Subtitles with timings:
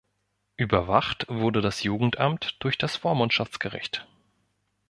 [0.57, 4.07] Überwacht wurde das Jugendamt durch das Vormundschaftsgericht.